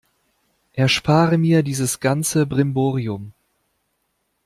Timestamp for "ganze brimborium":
1.99-3.33